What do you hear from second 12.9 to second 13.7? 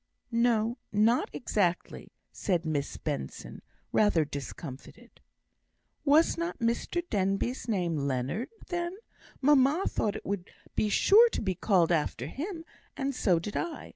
and so did